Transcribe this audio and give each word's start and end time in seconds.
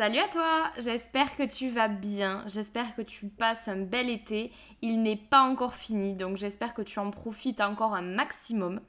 Salut 0.00 0.16
à 0.16 0.28
toi, 0.28 0.70
j'espère 0.78 1.36
que 1.36 1.42
tu 1.42 1.68
vas 1.68 1.88
bien, 1.88 2.42
j'espère 2.46 2.96
que 2.96 3.02
tu 3.02 3.28
passes 3.28 3.68
un 3.68 3.76
bel 3.76 4.08
été. 4.08 4.50
Il 4.80 5.02
n'est 5.02 5.14
pas 5.14 5.42
encore 5.42 5.74
fini, 5.74 6.14
donc 6.14 6.38
j'espère 6.38 6.72
que 6.72 6.80
tu 6.80 6.98
en 6.98 7.10
profites 7.10 7.60
encore 7.60 7.94
un 7.94 8.00
maximum. 8.00 8.80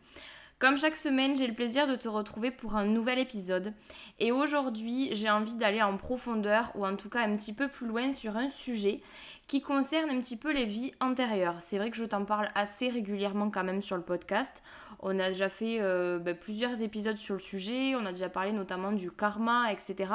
Comme 0.57 0.77
chaque 0.77 0.95
semaine, 0.95 1.35
j'ai 1.35 1.47
le 1.47 1.53
plaisir 1.53 1.85
de 1.85 1.97
te 1.97 2.07
retrouver 2.07 2.49
pour 2.49 2.77
un 2.77 2.85
nouvel 2.85 3.19
épisode. 3.19 3.73
Et 4.19 4.31
aujourd'hui, 4.31 5.09
j'ai 5.11 5.29
envie 5.29 5.55
d'aller 5.55 5.81
en 5.81 5.97
profondeur, 5.97 6.71
ou 6.75 6.85
en 6.85 6.95
tout 6.95 7.09
cas 7.09 7.27
un 7.27 7.35
petit 7.35 7.51
peu 7.51 7.67
plus 7.67 7.87
loin 7.87 8.13
sur 8.13 8.37
un 8.37 8.47
sujet 8.47 9.01
qui 9.47 9.59
concerne 9.59 10.11
un 10.11 10.19
petit 10.19 10.37
peu 10.37 10.53
les 10.53 10.63
vies 10.63 10.93
antérieures. 11.01 11.57
C'est 11.59 11.77
vrai 11.77 11.91
que 11.91 11.97
je 11.97 12.05
t'en 12.05 12.23
parle 12.23 12.49
assez 12.55 12.87
régulièrement 12.87 13.51
quand 13.51 13.65
même 13.65 13.81
sur 13.81 13.97
le 13.97 14.03
podcast. 14.03 14.63
On 15.01 15.17
a 15.19 15.29
déjà 15.29 15.49
fait 15.49 15.77
euh, 15.79 16.19
ben, 16.19 16.35
plusieurs 16.35 16.81
épisodes 16.81 17.17
sur 17.17 17.33
le 17.33 17.39
sujet, 17.39 17.95
on 17.95 18.05
a 18.05 18.11
déjà 18.11 18.29
parlé 18.29 18.51
notamment 18.51 18.91
du 18.91 19.11
karma, 19.11 19.71
etc. 19.71 20.13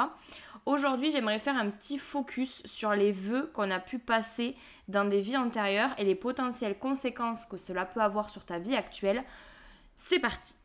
Aujourd'hui, 0.65 1.11
j'aimerais 1.11 1.39
faire 1.39 1.57
un 1.57 1.69
petit 1.69 1.97
focus 1.97 2.61
sur 2.65 2.91
les 2.91 3.11
vœux 3.11 3.51
qu'on 3.53 3.69
a 3.69 3.79
pu 3.79 3.99
passer 3.99 4.55
dans 4.87 5.05
des 5.05 5.19
vies 5.19 5.37
antérieures 5.37 5.93
et 5.97 6.05
les 6.05 6.15
potentielles 6.15 6.77
conséquences 6.77 7.45
que 7.45 7.57
cela 7.57 7.85
peut 7.85 8.01
avoir 8.01 8.29
sur 8.29 8.45
ta 8.45 8.59
vie 8.59 8.75
actuelle. 8.75 9.23
C'est 9.95 10.19
parti 10.19 10.55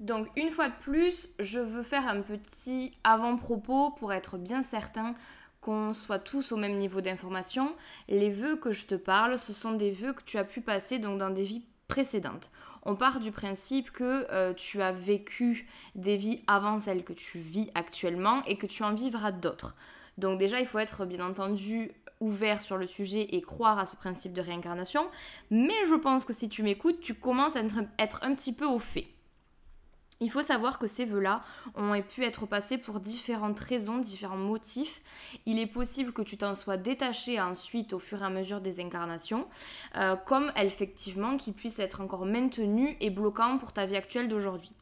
donc 0.00 0.28
une 0.36 0.50
fois 0.50 0.68
de 0.68 0.74
plus, 0.74 1.30
je 1.38 1.60
veux 1.60 1.82
faire 1.82 2.08
un 2.08 2.20
petit 2.20 2.92
avant-propos 3.04 3.90
pour 3.92 4.12
être 4.12 4.38
bien 4.38 4.60
certain 4.60 5.14
qu'on 5.60 5.92
soit 5.92 6.18
tous 6.18 6.52
au 6.52 6.56
même 6.56 6.76
niveau 6.76 7.00
d'information. 7.00 7.74
Les 8.08 8.30
vœux 8.30 8.56
que 8.56 8.72
je 8.72 8.86
te 8.86 8.96
parle, 8.96 9.38
ce 9.38 9.52
sont 9.52 9.72
des 9.72 9.92
vœux 9.92 10.12
que 10.12 10.22
tu 10.22 10.36
as 10.36 10.44
pu 10.44 10.60
passer 10.60 10.98
donc 10.98 11.18
dans 11.18 11.30
des 11.30 11.44
vies 11.44 11.64
précédentes 11.88 12.50
on 12.84 12.96
part 12.96 13.20
du 13.20 13.32
principe 13.32 13.90
que 13.90 14.26
euh, 14.30 14.52
tu 14.52 14.82
as 14.82 14.92
vécu 14.92 15.66
des 15.94 16.16
vies 16.16 16.42
avant 16.46 16.78
celles 16.78 17.04
que 17.04 17.12
tu 17.12 17.38
vis 17.38 17.70
actuellement 17.74 18.44
et 18.44 18.56
que 18.56 18.66
tu 18.66 18.82
en 18.82 18.94
vivras 18.94 19.32
d'autres. 19.32 19.76
Donc 20.18 20.38
déjà, 20.38 20.60
il 20.60 20.66
faut 20.66 20.78
être 20.78 21.04
bien 21.04 21.26
entendu 21.26 21.92
ouvert 22.20 22.62
sur 22.62 22.76
le 22.76 22.86
sujet 22.86 23.28
et 23.32 23.42
croire 23.42 23.78
à 23.78 23.86
ce 23.86 23.96
principe 23.96 24.32
de 24.32 24.40
réincarnation. 24.40 25.08
Mais 25.50 25.74
je 25.88 25.94
pense 25.94 26.24
que 26.24 26.32
si 26.32 26.48
tu 26.48 26.62
m'écoutes, 26.62 27.00
tu 27.00 27.14
commences 27.14 27.56
à 27.56 27.62
être 27.98 28.20
un 28.22 28.34
petit 28.34 28.52
peu 28.52 28.66
au 28.66 28.78
fait. 28.78 29.06
Il 30.20 30.30
faut 30.30 30.42
savoir 30.42 30.78
que 30.78 30.86
ces 30.86 31.04
vœux-là 31.04 31.42
ont 31.74 32.00
pu 32.02 32.24
être 32.24 32.46
passés 32.46 32.78
pour 32.78 33.00
différentes 33.00 33.58
raisons, 33.58 33.98
différents 33.98 34.36
motifs. 34.36 35.02
Il 35.44 35.58
est 35.58 35.66
possible 35.66 36.12
que 36.12 36.22
tu 36.22 36.36
t'en 36.36 36.54
sois 36.54 36.76
détaché 36.76 37.40
ensuite 37.40 37.92
au 37.92 37.98
fur 37.98 38.22
et 38.22 38.24
à 38.24 38.30
mesure 38.30 38.60
des 38.60 38.80
incarnations, 38.80 39.46
euh, 39.96 40.16
comme 40.16 40.52
effectivement 40.56 41.36
qu'ils 41.36 41.54
puissent 41.54 41.78
être 41.78 42.00
encore 42.00 42.26
maintenus 42.26 42.96
et 43.00 43.10
bloquants 43.10 43.58
pour 43.58 43.72
ta 43.72 43.86
vie 43.86 43.96
actuelle 43.96 44.28
d'aujourd'hui. 44.28 44.72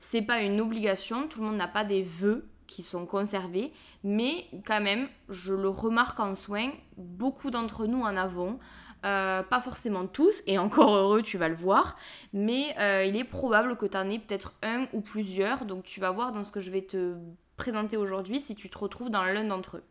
C'est 0.00 0.22
pas 0.22 0.42
une 0.42 0.60
obligation, 0.60 1.28
tout 1.28 1.40
le 1.40 1.46
monde 1.46 1.56
n'a 1.56 1.68
pas 1.68 1.84
des 1.84 2.02
vœux 2.02 2.46
qui 2.66 2.82
sont 2.82 3.06
conservés, 3.06 3.72
mais 4.02 4.46
quand 4.66 4.80
même, 4.80 5.08
je 5.28 5.54
le 5.54 5.68
remarque 5.68 6.20
en 6.20 6.34
soin, 6.34 6.70
beaucoup 6.96 7.50
d'entre 7.50 7.86
nous 7.86 8.02
en 8.02 8.16
avons. 8.16 8.58
Euh, 9.04 9.42
pas 9.42 9.60
forcément 9.60 10.06
tous, 10.06 10.42
et 10.46 10.58
encore 10.58 10.94
heureux, 10.94 11.20
tu 11.20 11.36
vas 11.36 11.50
le 11.50 11.54
voir, 11.54 11.94
mais 12.32 12.74
euh, 12.78 13.04
il 13.04 13.16
est 13.16 13.24
probable 13.24 13.76
que 13.76 13.84
tu 13.84 13.98
en 13.98 14.08
aies 14.08 14.18
peut-être 14.18 14.54
un 14.62 14.86
ou 14.94 15.02
plusieurs, 15.02 15.66
donc 15.66 15.84
tu 15.84 16.00
vas 16.00 16.10
voir 16.10 16.32
dans 16.32 16.42
ce 16.42 16.50
que 16.50 16.60
je 16.60 16.70
vais 16.70 16.80
te 16.80 17.14
présenter 17.56 17.98
aujourd'hui 17.98 18.40
si 18.40 18.54
tu 18.54 18.70
te 18.70 18.78
retrouves 18.78 19.10
dans 19.10 19.22
l'un 19.24 19.44
d'entre 19.44 19.76
eux. 19.76 19.84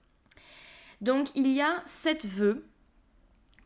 Donc 1.02 1.29
il 1.35 1.52
y 1.52 1.62
a 1.62 1.84
sept 1.85 2.25
vœux 2.25 2.66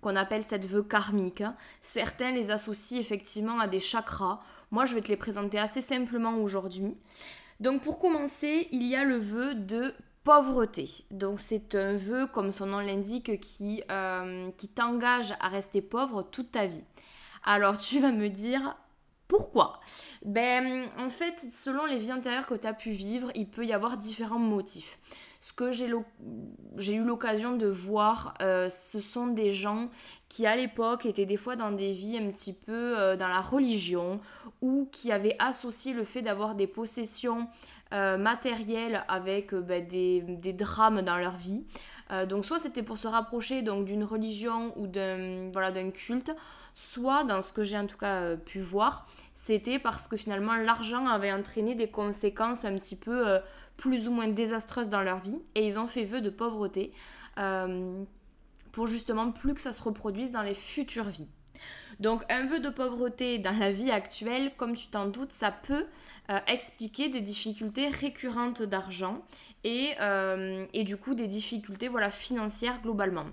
qu'on 0.02 0.18
appelle 0.18 0.44
sept 0.44 0.66
vœux 0.66 0.84
karmiques. 0.84 1.44
Certains 1.81 2.31
les 2.31 2.52
associent 2.52 3.00
effectivement 3.00 3.59
à 3.59 3.68
des 3.68 3.80
chakras. 3.80 4.41
Moi, 4.69 4.86
je 4.86 4.96
vais 4.96 5.02
te 5.02 5.07
les 5.07 5.18
présenter 5.18 5.59
assez 5.59 5.81
simplement 5.81 6.38
aujourd'hui. 6.38 6.97
Donc 7.59 7.81
pour 7.81 8.00
commencer, 8.00 8.68
il 8.72 8.84
y 8.84 8.96
a 8.96 9.03
le 9.03 9.18
vœu 9.18 9.56
de 9.56 9.94
pauvreté. 10.28 10.90
Donc 11.10 11.40
c'est 11.40 11.74
un 11.76 11.96
vœu, 11.96 12.28
comme 12.28 12.52
son 12.52 12.66
nom 12.66 12.80
l'indique, 12.80 13.40
qui, 13.40 13.82
euh, 13.90 14.52
qui 14.58 14.68
t'engage 14.68 15.34
à 15.40 15.48
rester 15.48 15.82
pauvre 15.82 16.22
toute 16.22 16.52
ta 16.52 16.66
vie. 16.66 16.84
Alors 17.46 17.78
tu 17.88 18.02
vas 18.02 18.12
me 18.12 18.28
dire, 18.28 18.76
pourquoi? 19.30 19.80
Ben 20.26 20.90
en 20.98 21.10
fait, 21.10 21.40
selon 21.40 21.86
les 21.86 21.98
vies 21.98 22.12
antérieures 22.12 22.46
que 22.46 22.56
tu 22.56 22.68
as 22.68 22.74
pu 22.74 22.92
vivre, 22.92 23.32
il 23.36 23.50
peut 23.50 23.66
y 23.66 23.72
avoir 23.72 23.96
différents 23.96 24.38
motifs. 24.38 25.00
Ce 25.40 25.54
que 25.54 25.72
j'ai 25.72 25.88
eu 26.96 27.04
l'occasion 27.04 27.56
de 27.56 27.68
voir, 27.68 28.34
euh, 28.42 28.70
ce 28.70 29.00
sont 29.00 29.28
des 29.28 29.52
gens 29.52 29.90
qui 30.28 30.46
à 30.46 30.58
l'époque 30.58 31.06
étaient 31.06 31.26
des 31.26 31.38
fois 31.38 31.56
dans 31.56 31.72
des 31.72 31.94
vies 31.94 32.18
un 32.18 32.28
petit 32.28 32.52
peu 32.52 32.98
euh, 32.98 33.16
dans 33.16 33.30
la 33.30 33.40
religion 33.40 34.20
ou 34.62 34.90
qui 34.92 35.12
avaient 35.12 35.38
associé 35.40 35.94
le 35.94 36.04
fait 36.04 36.22
d'avoir 36.22 36.56
des 36.56 36.68
possessions 36.68 37.48
euh, 37.94 38.18
matériel 38.18 39.06
avec 39.08 39.53
euh, 39.53 39.62
ben, 39.62 39.86
des, 39.88 40.53
drames 40.53 41.02
dans 41.02 41.18
leur 41.18 41.36
vie. 41.36 41.66
Euh, 42.12 42.25
donc 42.25 42.46
soit 42.46 42.59
c'était 42.59 42.84
pour 42.84 42.98
se 42.98 43.08
rapprocher 43.08 43.62
donc 43.62 43.86
d'une 43.86 44.03
religion 44.03 44.74
ou 44.78 44.88
d'un 44.88 45.50
voilà, 45.53 45.72
culte, 45.92 46.36
soit 46.75 47.24
dans 47.24 47.42
ce 47.42 47.53
que 47.53 47.64
j'ai 47.64 47.78
en 47.78 47.88
tout 47.88 47.98
cas 47.98 48.36
pu 48.36 48.59
voir, 48.59 49.08
c'était 49.34 49.80
parce 49.80 50.08
que 50.08 50.18
finalement 50.18 50.56
l'argent 50.56 51.08
avait 51.08 51.31
entraîné 51.31 51.75
des 51.75 51.90
conséquences 51.90 52.66
un 52.66 52.75
petit 52.75 52.96
peu 52.96 53.40
plus 53.78 54.08
ou 54.08 54.12
moins 54.12 54.28
désastreuses 54.28 54.90
dans 54.90 55.02
leur 55.02 55.19
vie 55.19 55.40
et 55.56 55.66
ils 55.66 55.80
ont 55.80 55.88
fait 55.88 56.04
vœu 56.06 56.22
de 56.22 56.30
pauvreté 56.30 56.92
pour 58.72 58.88
justement 58.88 59.31
plus 59.31 59.54
que 59.54 59.62
ça 59.62 59.74
se 59.74 59.81
reproduise 59.81 60.31
dans 60.31 60.44
les 60.44 60.54
futures 60.54 61.09
vies. 61.09 61.28
Donc 62.00 62.23
un 62.29 62.45
vœu 62.45 62.59
de 62.59 62.69
pauvreté 62.69 63.40
dans 63.40 63.57
la 63.57 63.72
vie 63.72 63.91
actuelle, 63.91 64.51
comme 64.56 64.75
tu 64.75 64.88
t'en 64.88 65.07
doutes, 65.07 65.31
ça 65.31 65.51
peut 65.51 65.85
euh, 66.29 66.40
expliquer 66.47 67.09
des 67.09 67.22
difficultés 67.22 67.88
récurrentes 67.88 68.62
d'argent 68.62 69.22
et, 69.63 69.91
euh, 70.01 70.66
et, 70.73 70.84
du 70.84 70.97
coup 70.97 71.16
des 71.16 71.28
difficultés 71.28 71.88
voilà, 71.88 72.09
financières 72.12 72.81
globalement. 72.81 73.25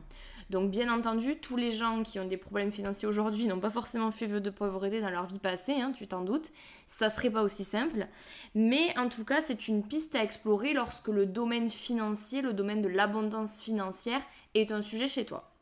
Donc 0.51 0.71
bien 0.71 0.93
entendu, 0.93 1.37
tous 1.37 1.57
les 1.57 1.73
gens 1.73 2.03
qui 2.03 2.19
ont 2.19 2.27
des 2.27 2.37
problèmes 2.37 2.71
financiers 2.71 3.09
aujourd'hui 3.09 3.47
n'ont 3.47 3.61
pas 3.61 3.71
forcément 3.71 4.11
fait 4.11 4.27
vœu 4.27 4.41
de 4.41 4.51
pauvreté 4.51 5.01
dans 5.01 5.11
leur 5.11 5.27
vie 5.27 5.39
passée, 5.39 5.75
hein, 5.75 5.93
tu 5.93 6.07
t'en 6.07 6.23
doutes. 6.23 6.51
Ça 6.87 7.11
serait 7.11 7.31
pas 7.31 7.43
aussi 7.43 7.65
simple. 7.65 8.07
Mais 8.55 8.97
en 8.99 9.09
tout 9.09 9.25
cas, 9.25 9.41
c'est 9.41 9.69
une 9.69 9.83
piste 9.83 10.15
à 10.15 10.23
explorer 10.23 10.75
lorsque 10.75 11.09
le 11.09 11.27
domaine 11.27 11.69
financier, 11.69 12.43
le 12.43 12.53
domaine 12.53 12.83
de 12.83 12.89
l'abondance 12.89 13.63
financière 13.63 14.21
est 14.55 14.71
un 14.71 14.83
sujet 14.83 15.09
chez 15.09 15.25
toi. 15.25 15.54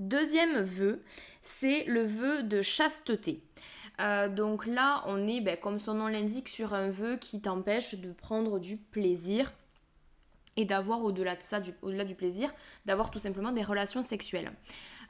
Deuxième 0.00 0.62
vœu, 0.62 1.02
c'est 1.42 1.84
le 1.84 2.02
vœu 2.02 2.42
de 2.42 2.62
chasteté. 2.62 3.42
Euh, 4.00 4.30
donc 4.30 4.64
là, 4.64 5.04
on 5.06 5.26
est, 5.26 5.42
ben, 5.42 5.58
comme 5.58 5.78
son 5.78 5.92
nom 5.92 6.06
l'indique, 6.06 6.48
sur 6.48 6.72
un 6.72 6.88
vœu 6.88 7.18
qui 7.18 7.42
t'empêche 7.42 7.96
de 7.96 8.10
prendre 8.10 8.58
du 8.58 8.78
plaisir 8.78 9.52
et 10.56 10.64
d'avoir 10.64 11.04
au-delà 11.04 11.36
de 11.36 11.42
ça, 11.42 11.60
au-delà 11.82 12.06
du 12.06 12.14
plaisir, 12.14 12.50
d'avoir 12.86 13.10
tout 13.10 13.18
simplement 13.18 13.52
des 13.52 13.62
relations 13.62 14.02
sexuelles. 14.02 14.50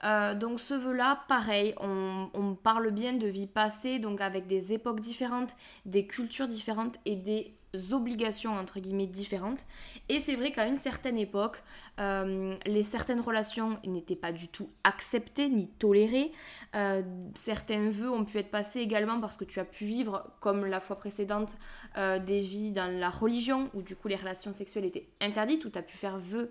Euh, 0.02 0.34
donc 0.34 0.58
ce 0.58 0.74
vœu-là, 0.74 1.20
pareil, 1.28 1.72
on, 1.78 2.56
parle 2.60 2.90
bien 2.90 3.12
de 3.12 3.28
vie 3.28 3.46
passée, 3.46 4.00
donc 4.00 4.20
avec 4.20 4.48
des 4.48 4.72
époques 4.72 4.98
différentes, 4.98 5.54
des 5.86 6.08
cultures 6.08 6.48
différentes 6.48 6.96
et 7.04 7.14
des 7.14 7.54
obligations 7.92 8.58
entre 8.58 8.80
guillemets 8.80 9.06
différentes. 9.06 9.60
Et 10.08 10.20
c'est 10.20 10.36
vrai 10.36 10.52
qu'à 10.52 10.66
une 10.66 10.76
certaine 10.76 11.18
époque, 11.18 11.62
euh, 11.98 12.56
les 12.66 12.82
certaines 12.82 13.20
relations 13.20 13.78
n'étaient 13.84 14.16
pas 14.16 14.32
du 14.32 14.48
tout 14.48 14.70
acceptées 14.84 15.48
ni 15.48 15.68
tolérées. 15.68 16.32
Euh, 16.74 17.02
certains 17.34 17.90
vœux 17.90 18.10
ont 18.10 18.24
pu 18.24 18.38
être 18.38 18.50
passés 18.50 18.80
également 18.80 19.20
parce 19.20 19.36
que 19.36 19.44
tu 19.44 19.60
as 19.60 19.64
pu 19.64 19.84
vivre, 19.84 20.30
comme 20.40 20.66
la 20.66 20.80
fois 20.80 20.96
précédente, 20.96 21.56
euh, 21.96 22.18
des 22.18 22.40
vies 22.40 22.72
dans 22.72 22.90
la 22.90 23.10
religion 23.10 23.70
où 23.74 23.82
du 23.82 23.96
coup 23.96 24.08
les 24.08 24.16
relations 24.16 24.52
sexuelles 24.52 24.84
étaient 24.84 25.08
interdites, 25.20 25.64
où 25.64 25.70
tu 25.70 25.78
as 25.78 25.82
pu 25.82 25.96
faire 25.96 26.18
vœu 26.18 26.50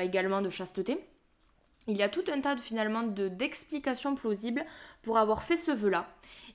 également 0.00 0.42
de 0.42 0.48
chasteté. 0.48 1.04
Il 1.88 1.96
y 1.96 2.02
a 2.02 2.08
tout 2.08 2.24
un 2.32 2.40
tas 2.40 2.54
de, 2.54 2.60
finalement 2.60 3.02
d'explications 3.02 4.14
plausibles 4.14 4.64
pour 5.02 5.18
avoir 5.18 5.42
fait 5.42 5.56
ce 5.56 5.72
vœu-là. 5.72 6.06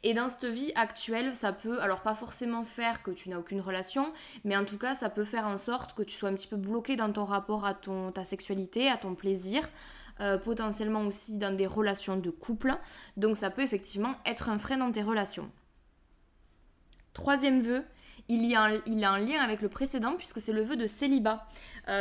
Et 0.04 0.14
dans 0.14 0.30
cette 0.30 0.46
vie 0.46 0.72
actuelle, 0.76 1.36
ça 1.36 1.52
peut, 1.52 1.82
alors 1.82 2.02
pas 2.02 2.14
forcément 2.14 2.64
faire 2.64 3.04
que 3.04 3.12
tu 3.12 3.30
n'as 3.30 3.38
aucune 3.38 3.60
relation, 3.60 4.14
mais 4.46 4.56
en 4.56 4.64
tout 4.64 4.78
cas, 4.78 4.96
ça 4.96 5.10
peut 5.10 5.26
faire 5.26 5.48
en 5.48 5.58
sorte 5.58 5.94
que 5.94 6.04
tu 6.04 6.16
sois 6.16 6.30
un 6.30 6.36
petit 6.36 6.48
peu 6.48 6.56
bloqué 6.56 6.96
dans 6.96 7.12
ton 7.12 7.26
rapport 7.26 7.66
à 7.66 7.74
ta 7.74 8.24
sexualité, 8.24 8.90
à 8.90 8.98
ton 8.98 9.16
plaisir, 9.16 9.68
euh, 10.22 10.38
potentiellement 10.38 11.02
aussi 11.02 11.38
dans 11.38 11.56
des 11.56 11.68
relations 11.68 12.18
de 12.18 12.30
couple. 12.30 12.78
Donc 13.18 13.38
ça 13.38 13.50
peut 13.50 13.64
effectivement 13.64 14.16
être 14.26 14.50
un 14.50 14.58
frein 14.58 14.78
dans 14.78 14.92
tes 14.92 15.04
relations. 15.04 15.52
Troisième 17.14 17.62
vœu, 17.62 17.84
il, 18.28 18.46
y 18.46 18.56
a 18.56 18.64
un, 18.64 18.82
il 18.86 19.04
a 19.04 19.12
un 19.12 19.20
lien 19.20 19.42
avec 19.42 19.62
le 19.62 19.70
précédent 19.70 20.16
puisque 20.16 20.40
c'est 20.40 20.54
le 20.54 20.62
vœu 20.62 20.76
de 20.76 20.88
célibat. 20.88 21.48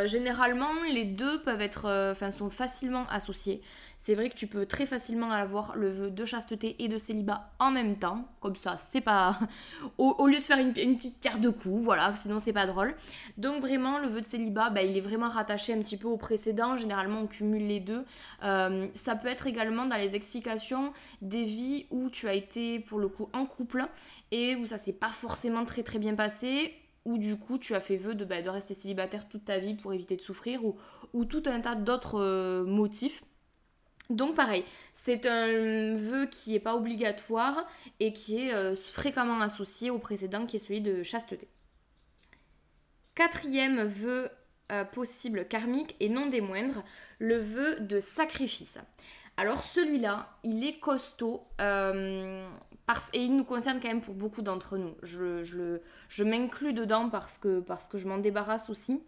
Généralement, 0.05 0.73
les 0.91 1.05
deux 1.05 1.41
peuvent 1.43 1.61
être, 1.61 2.11
enfin, 2.13 2.31
sont 2.31 2.51
facilement 2.51 3.07
associés. 3.09 3.63
C'est 3.99 4.15
vrai 4.15 4.29
que 4.29 4.37
tu 4.37 4.47
peux 4.47 4.67
très 4.67 4.87
facilement 4.87 5.33
avoir 5.33 5.75
le 5.75 5.91
vœu 5.91 6.11
de 6.11 6.25
chasteté 6.25 6.77
et 6.79 6.89
de 6.89 6.99
célibat 6.99 7.51
en 7.59 7.71
même 7.71 7.99
temps. 7.99 8.29
Comme 8.41 8.55
ça, 8.55 8.77
c'est 8.77 9.01
pas. 9.01 9.39
au, 9.99 10.27
lieu 10.27 10.39
de 10.39 10.45
faire 10.45 10.59
une, 10.59 10.73
petite 10.73 11.19
pierre 11.21 11.39
de 11.39 11.49
coups, 11.49 11.83
voilà, 11.83 12.15
sinon 12.15 12.39
c'est 12.39 12.53
pas 12.53 12.67
drôle. 12.67 12.95
Donc 13.37 13.61
vraiment, 13.61 13.99
le 13.99 14.09
vœu 14.09 14.21
de 14.21 14.27
célibat, 14.27 14.71
bah, 14.71 14.83
il 14.83 14.97
est 14.97 15.01
vraiment 15.01 15.29
rattaché 15.29 15.73
un 15.73 15.79
petit 15.79 15.97
peu 15.97 16.09
au 16.09 16.17
précédent. 16.17 16.77
Généralement, 16.77 17.21
on 17.21 17.27
cumule 17.27 17.67
les 17.67 17.81
deux. 17.81 18.05
Euh, 18.45 18.87
ça 18.95 19.17
peut 19.17 19.29
être 19.29 19.47
également 19.47 19.87
dans 19.87 19.97
les 19.97 20.15
explications 20.15 20.93
des 21.23 21.45
vies 21.45 21.87
où 21.91 22.11
tu 22.11 22.29
as 22.29 22.35
été 22.35 22.81
pour 22.81 22.99
le 22.99 23.09
coup 23.09 23.29
en 23.33 23.47
couple 23.47 23.87
et 24.31 24.57
où 24.57 24.67
ça 24.67 24.79
s'est 24.79 24.93
pas 24.93 25.09
forcément 25.09 25.65
très 25.65 25.83
très 25.83 25.99
bien 25.99 26.15
passé 26.15 26.75
ou 27.07 27.19
du 27.19 27.37
coup 27.37 27.57
tu 27.57 27.75
as 27.75 27.81
fait 27.81 27.97
vœu 27.97 28.15
de, 28.15 28.25
bah, 28.25 28.43
de 28.43 28.51
rester 28.51 28.75
célibataire 28.75 29.29
toute 29.29 29.47
ta 29.47 29.59
vie 29.59 29.75
pour 29.75 29.95
éviter 29.95 30.17
de 30.17 30.21
souffrir 30.21 30.65
ou, 30.65 30.77
ou 31.15 31.25
tout 31.25 31.45
un 31.47 31.61
tas 31.61 31.77
d'autres 31.77 32.21
euh, 32.21 32.65
motifs. 32.65 33.23
Donc 34.11 34.37
pareil, 34.37 34.65
c'est 34.93 35.27
un 35.27 35.95
vœu 35.95 36.27
qui 36.27 36.53
n'est 36.53 36.61
pas 36.61 36.77
obligatoire 36.77 37.67
et 37.99 38.13
qui 38.13 38.39
est 38.39 38.55
euh, 38.55 38.77
fréquemment 38.77 39.41
associé 39.41 39.91
au 39.91 39.99
précédent 39.99 40.47
qui 40.47 40.57
est 40.57 40.61
celui 40.61 40.81
de 40.81 41.03
chasteté. 41.03 41.49
Quatrième 43.15 43.85
vœu 43.85 44.31
euh, 44.73 44.85
possible 44.85 45.47
karmique 45.47 45.95
et 46.01 46.09
non 46.09 46.27
des 46.27 46.41
moindres, 46.41 46.85
le 47.19 47.37
vœu 47.39 47.81
de 47.81 48.01
sacrifice. 48.01 48.79
Alors 49.37 49.63
celui-là, 49.63 50.31
il 50.45 50.65
est 50.65 50.79
costaud 50.79 51.45
euh, 51.61 52.47
parce, 52.87 53.11
et 53.13 53.23
il 53.23 53.37
nous 53.37 53.45
concerne 53.45 53.81
quand 53.81 53.89
même 53.89 54.01
pour 54.01 54.15
beaucoup 54.15 54.41
d'entre 54.41 54.79
nous. 54.79 54.95
Je, 55.03 55.45
je, 55.45 55.81
je 56.09 56.25
m'inclus 56.25 56.73
dedans 56.73 57.11
parce 57.11 57.37
que, 57.37 57.61
parce 57.61 57.87
que 57.87 57.99
je 57.99 58.09
m'en 58.09 58.19
débarrasse 58.19 58.71
aussi. 58.71 59.03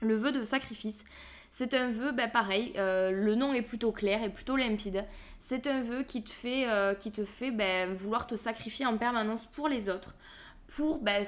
Le 0.00 0.16
vœu 0.16 0.32
de 0.32 0.42
sacrifice, 0.42 1.04
c'est 1.52 1.74
un 1.74 1.90
vœu, 1.90 2.10
ben 2.10 2.28
pareil, 2.28 2.72
euh, 2.76 3.12
le 3.12 3.34
nom 3.36 3.54
est 3.54 3.62
plutôt 3.62 3.92
clair 3.92 4.22
et 4.24 4.30
plutôt 4.30 4.56
limpide. 4.56 5.04
C'est 5.38 5.68
un 5.68 5.80
vœu 5.80 6.02
qui 6.02 6.24
te 6.24 6.30
fait, 6.30 6.68
euh, 6.68 6.94
qui 6.94 7.12
te 7.12 7.24
fait 7.24 7.52
ben, 7.52 7.94
vouloir 7.94 8.26
te 8.26 8.34
sacrifier 8.34 8.84
en 8.84 8.98
permanence 8.98 9.46
pour 9.46 9.68
les 9.68 9.88
autres, 9.88 10.16
pour, 10.66 10.98
ben, 10.98 11.24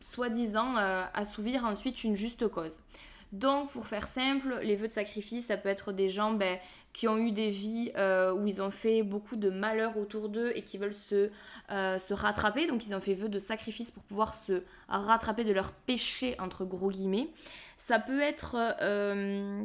soi-disant, 0.00 0.76
assouvir 1.12 1.64
ensuite 1.66 2.02
une 2.02 2.16
juste 2.16 2.48
cause. 2.48 2.72
Donc, 3.32 3.70
pour 3.70 3.86
faire 3.86 4.08
simple, 4.08 4.58
les 4.62 4.74
vœux 4.74 4.88
de 4.88 4.92
sacrifice, 4.92 5.46
ça 5.46 5.56
peut 5.56 5.68
être 5.68 5.92
des 5.92 6.08
gens 6.08 6.32
ben, 6.32 6.58
qui 6.92 7.08
ont 7.08 7.18
eu 7.18 7.32
des 7.32 7.50
vies 7.50 7.92
où 8.36 8.46
ils 8.46 8.60
ont 8.60 8.70
fait 8.70 9.02
beaucoup 9.02 9.36
de 9.36 9.50
malheur 9.50 9.96
autour 9.96 10.28
d'eux 10.28 10.52
et 10.54 10.62
qui 10.62 10.76
veulent 10.76 10.92
se, 10.92 11.30
se 11.68 12.12
rattraper. 12.12 12.66
Donc, 12.66 12.86
ils 12.86 12.94
ont 12.94 13.00
fait 13.00 13.14
vœu 13.14 13.28
de 13.28 13.38
sacrifice 13.38 13.90
pour 13.90 14.02
pouvoir 14.02 14.34
se 14.34 14.62
rattraper 14.88 15.44
de 15.44 15.52
leur 15.52 15.72
péché, 15.72 16.34
entre 16.40 16.64
gros 16.64 16.90
guillemets. 16.90 17.28
Ça 17.90 17.98
peut 17.98 18.20
être 18.20 18.56
euh, 18.82 19.64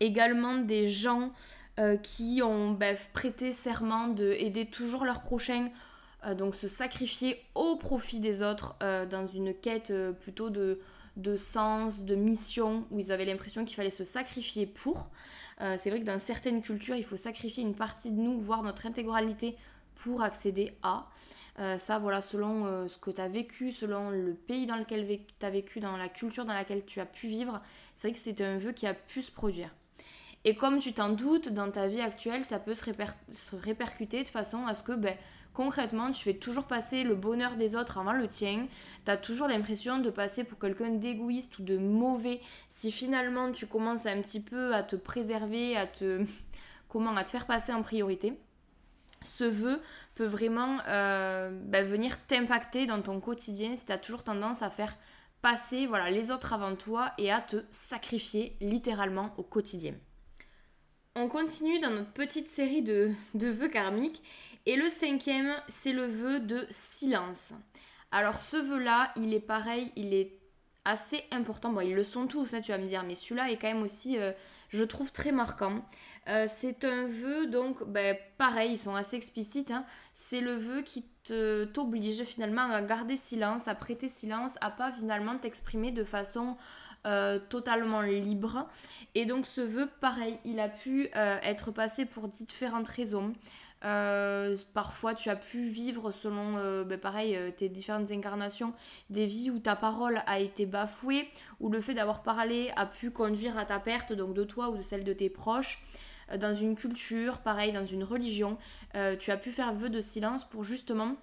également 0.00 0.56
des 0.56 0.88
gens 0.88 1.32
euh, 1.78 1.96
qui 1.96 2.40
ont 2.42 2.72
bah, 2.72 2.94
prêté 3.12 3.52
serment 3.52 4.08
d'aider 4.08 4.66
toujours 4.66 5.04
leur 5.04 5.22
prochain, 5.22 5.68
euh, 6.24 6.34
donc 6.34 6.56
se 6.56 6.66
sacrifier 6.66 7.40
au 7.54 7.76
profit 7.76 8.18
des 8.18 8.42
autres 8.42 8.74
dans 8.80 9.28
une 9.28 9.54
quête 9.54 9.92
plutôt 10.18 10.50
de, 10.50 10.80
de 11.16 11.36
sens, 11.36 12.02
de 12.02 12.16
mission, 12.16 12.84
où 12.90 12.98
ils 12.98 13.12
avaient 13.12 13.26
l'impression 13.26 13.64
qu'il 13.64 13.76
fallait 13.76 13.90
se 13.90 14.04
sacrifier 14.04 14.66
pour. 14.66 15.10
C'est 15.58 15.90
vrai 15.90 16.00
que 16.00 16.04
dans 16.04 16.18
certaines 16.18 16.60
cultures, 16.60 16.96
il 16.96 17.04
faut 17.04 17.16
sacrifier 17.16 17.62
une 17.62 17.74
partie 17.74 18.10
de 18.10 18.20
nous, 18.20 18.38
voire 18.40 18.62
notre 18.62 18.86
intégralité, 18.86 19.56
pour 19.96 20.22
accéder 20.22 20.76
à. 20.82 21.08
Euh, 21.58 21.78
ça, 21.78 21.98
voilà, 21.98 22.20
selon 22.20 22.66
euh, 22.66 22.86
ce 22.86 22.98
que 22.98 23.10
tu 23.10 23.20
as 23.20 23.28
vécu, 23.28 23.72
selon 23.72 24.10
le 24.10 24.34
pays 24.34 24.66
dans 24.66 24.76
lequel 24.76 25.06
tu 25.38 25.46
as 25.46 25.50
vécu, 25.50 25.80
dans 25.80 25.96
la 25.96 26.08
culture 26.08 26.44
dans 26.44 26.52
laquelle 26.52 26.84
tu 26.84 27.00
as 27.00 27.06
pu 27.06 27.28
vivre, 27.28 27.62
c'est 27.94 28.08
vrai 28.08 28.14
que 28.14 28.22
c'est 28.22 28.40
un 28.42 28.58
vœu 28.58 28.72
qui 28.72 28.86
a 28.86 28.92
pu 28.92 29.22
se 29.22 29.32
produire. 29.32 29.74
Et 30.44 30.54
comme 30.54 30.78
tu 30.78 30.92
t'en 30.92 31.08
doutes, 31.08 31.48
dans 31.48 31.70
ta 31.70 31.88
vie 31.88 32.02
actuelle, 32.02 32.44
ça 32.44 32.58
peut 32.58 32.74
se, 32.74 33.56
répercuter 33.56 34.22
de 34.22 34.28
façon 34.28 34.66
à 34.66 34.74
ce 34.74 34.82
que, 34.82 34.92
ben, 34.92 35.16
concrètement, 35.56 36.10
tu 36.10 36.22
fais 36.22 36.34
toujours 36.34 36.66
passer 36.66 37.02
le 37.02 37.14
bonheur 37.14 37.56
des 37.56 37.74
autres 37.76 37.96
avant 37.96 38.12
le 38.12 38.28
tien. 38.28 38.68
Tu 39.06 39.10
as 39.10 39.16
toujours 39.16 39.48
l'impression 39.48 39.98
de 39.98 40.10
passer 40.10 40.44
pour 40.44 40.58
quelqu'un 40.58 40.90
d'égoïste 40.90 41.58
ou 41.58 41.62
de 41.62 41.78
mauvais. 41.78 42.42
Si 42.68 42.92
finalement 42.92 43.50
tu 43.50 43.66
commences 43.66 44.04
un 44.04 44.20
petit 44.20 44.40
peu 44.40 44.74
à 44.74 44.82
te 44.82 44.96
préserver, 44.96 45.74
à 45.74 45.86
te, 45.86 46.22
à 46.94 47.24
te 47.24 47.30
faire 47.30 47.46
passer 47.46 47.72
en 47.72 47.80
priorité, 47.80 48.38
ce 49.22 49.44
vœu 49.44 49.80
peut 50.14 50.26
vraiment 50.26 50.78
euh, 50.88 51.50
bah, 51.64 51.82
venir 51.82 52.24
t'impacter 52.26 52.84
dans 52.84 53.00
ton 53.00 53.18
quotidien 53.18 53.74
si 53.74 53.86
tu 53.86 53.92
as 53.92 53.98
toujours 53.98 54.24
tendance 54.24 54.60
à 54.60 54.68
faire 54.68 54.94
passer 55.40 55.86
voilà, 55.86 56.10
les 56.10 56.30
autres 56.30 56.52
avant 56.52 56.76
toi 56.76 57.12
et 57.16 57.32
à 57.32 57.40
te 57.40 57.64
sacrifier 57.70 58.58
littéralement 58.60 59.32
au 59.38 59.42
quotidien. 59.42 59.94
On 61.14 61.28
continue 61.28 61.80
dans 61.80 61.90
notre 61.90 62.12
petite 62.12 62.48
série 62.48 62.82
de, 62.82 63.10
de 63.32 63.46
vœux 63.46 63.68
karmiques 63.68 64.20
et 64.66 64.76
le 64.76 64.88
cinquième, 64.88 65.54
c'est 65.68 65.92
le 65.92 66.06
vœu 66.06 66.40
de 66.40 66.66
silence. 66.70 67.52
Alors 68.10 68.38
ce 68.38 68.56
vœu-là, 68.56 69.12
il 69.16 69.32
est 69.32 69.40
pareil, 69.40 69.92
il 69.96 70.12
est 70.12 70.32
assez 70.84 71.24
important. 71.30 71.72
Bon, 71.72 71.80
ils 71.80 71.94
le 71.94 72.04
sont 72.04 72.26
tous, 72.26 72.54
hein, 72.54 72.60
tu 72.60 72.72
vas 72.72 72.78
me 72.78 72.86
dire, 72.86 73.02
mais 73.02 73.14
celui-là 73.14 73.50
est 73.50 73.58
quand 73.58 73.68
même 73.68 73.82
aussi, 73.82 74.18
euh, 74.18 74.32
je 74.70 74.84
trouve, 74.84 75.12
très 75.12 75.32
marquant. 75.32 75.84
Euh, 76.28 76.46
c'est 76.48 76.84
un 76.84 77.06
vœu, 77.06 77.46
donc, 77.46 77.84
ben, 77.84 78.16
pareil, 78.38 78.72
ils 78.72 78.78
sont 78.78 78.94
assez 78.94 79.16
explicites. 79.16 79.70
Hein. 79.70 79.84
c'est 80.14 80.40
le 80.40 80.54
vœu 80.54 80.82
qui 80.82 81.04
t'oblige 81.72 82.22
finalement 82.22 82.70
à 82.70 82.80
garder 82.82 83.16
silence, 83.16 83.68
à 83.68 83.74
prêter 83.74 84.08
silence, 84.08 84.54
à 84.60 84.70
pas 84.70 84.92
finalement 84.92 85.36
t'exprimer 85.38 85.90
de 85.90 86.04
façon 86.04 86.56
euh, 87.04 87.40
totalement 87.48 88.00
libre. 88.00 88.68
Et 89.16 89.26
donc, 89.26 89.44
ce 89.46 89.60
vœu, 89.60 89.88
pareil, 90.00 90.38
il 90.44 90.60
a 90.60 90.68
pu 90.68 91.08
être 91.14 91.72
passé 91.72 92.06
pour 92.06 92.28
différentes 92.28 92.88
raisons. 92.88 93.32
Parfois, 94.72 95.14
tu 95.14 95.28
as 95.28 95.36
pu 95.36 95.68
vivre 95.68 96.10
selon, 96.10 96.84
ben, 96.84 96.98
pareil, 96.98 97.38
tes 97.56 97.68
différentes 97.68 98.10
incarnations, 98.10 98.72
des 99.10 99.26
vies 99.26 99.50
où 99.50 99.58
ta 99.58 99.76
parole 99.76 100.22
a 100.26 100.40
été 100.40 100.66
bafouée, 100.66 101.28
où 101.60 101.70
le 101.70 101.80
fait 101.80 101.94
d'avoir 101.94 102.22
parlé 102.22 102.72
a 102.76 102.86
pu 102.86 103.10
conduire 103.10 103.56
à 103.58 103.64
ta 103.64 103.78
perte, 103.78 104.12
donc 104.12 104.34
de 104.34 104.44
toi 104.44 104.70
ou 104.70 104.76
de 104.76 104.82
celle 104.82 105.04
de 105.04 105.12
tes 105.12 105.30
proches. 105.30 105.78
Euh, 106.30 106.36
dans 106.36 106.54
une 106.54 106.74
culture, 106.74 107.38
pareil, 107.38 107.72
dans 107.72 107.86
une 107.86 108.04
religion, 108.04 108.58
euh, 108.94 109.16
tu 109.16 109.30
as 109.30 109.36
pu 109.36 109.52
faire 109.52 109.72
vœu 109.72 109.88
de 109.88 110.00
silence 110.00 110.48
pour 110.48 110.64
justement 110.64 111.16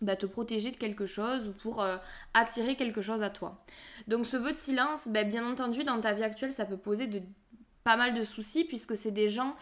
bah, 0.00 0.16
te 0.16 0.26
protéger 0.26 0.70
de 0.70 0.76
quelque 0.76 1.06
chose 1.06 1.48
ou 1.48 1.52
pour 1.52 1.82
euh, 1.82 1.96
attirer 2.34 2.76
quelque 2.76 3.00
chose 3.00 3.22
à 3.22 3.30
toi. 3.30 3.64
Donc 4.08 4.26
ce 4.26 4.36
vœu 4.36 4.50
de 4.50 4.56
silence, 4.56 5.08
bah, 5.08 5.24
bien 5.24 5.46
entendu, 5.48 5.84
dans 5.84 6.00
ta 6.00 6.12
vie 6.12 6.24
actuelle, 6.24 6.52
ça 6.52 6.64
peut 6.64 6.76
poser 6.76 7.06
de 7.06 7.22
pas 7.84 7.96
mal 7.96 8.14
de 8.14 8.24
soucis 8.24 8.64
puisque 8.64 8.96
c'est 8.96 9.10
des 9.10 9.28
gens 9.28 9.54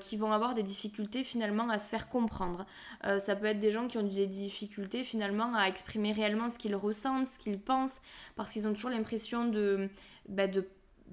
qui 0.00 0.16
vont 0.16 0.32
avoir 0.32 0.54
des 0.54 0.62
difficultés 0.62 1.22
finalement 1.22 1.68
à 1.68 1.78
se 1.78 1.88
faire 1.88 2.08
comprendre. 2.08 2.66
ça 3.02 3.36
peut 3.36 3.46
être 3.46 3.58
des 3.58 3.70
gens 3.70 3.88
qui 3.88 3.98
ont 3.98 4.02
des 4.02 4.26
difficultés 4.26 5.04
finalement 5.04 5.54
à 5.54 5.68
exprimer 5.68 6.12
réellement 6.12 6.48
ce 6.48 6.58
qu'ils 6.58 6.74
ressentent, 6.76 7.26
ce 7.26 7.38
qu'ils 7.38 7.60
pensent, 7.60 8.00
parce 8.36 8.52
qu'ils 8.52 8.66
ont 8.66 8.72
toujours 8.72 8.90
l'impression 8.90 9.46
de, 9.46 9.88
bah, 10.28 10.46
de 10.46 10.66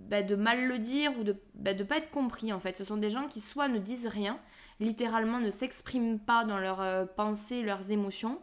bah, 0.07 0.23
de 0.23 0.35
mal 0.35 0.67
le 0.67 0.79
dire 0.79 1.11
ou 1.19 1.23
de 1.23 1.33
ne 1.33 1.37
bah, 1.55 1.73
pas 1.85 1.97
être 1.97 2.09
compris 2.09 2.53
en 2.53 2.59
fait. 2.59 2.77
Ce 2.77 2.83
sont 2.83 2.97
des 2.97 3.09
gens 3.09 3.27
qui 3.27 3.39
soit 3.39 3.67
ne 3.67 3.79
disent 3.79 4.07
rien, 4.07 4.39
littéralement 4.79 5.39
ne 5.39 5.49
s'expriment 5.49 6.19
pas 6.19 6.45
dans 6.45 6.57
leurs 6.57 6.81
euh, 6.81 7.05
pensées, 7.05 7.61
leurs 7.61 7.91
émotions. 7.91 8.39